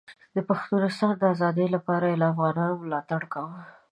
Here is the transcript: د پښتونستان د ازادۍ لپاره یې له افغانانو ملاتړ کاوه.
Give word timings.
د 0.35 0.37
پښتونستان 0.49 1.11
د 1.17 1.23
ازادۍ 1.33 1.67
لپاره 1.75 2.05
یې 2.11 2.19
له 2.21 2.25
افغانانو 2.31 2.81
ملاتړ 2.83 3.21
کاوه. 3.33 3.59